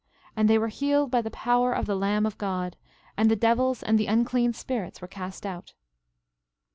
[0.35, 2.75] And they were healed by the power of the Lamb of God;
[3.15, 5.75] and the devils and the unclean spirits were cast out.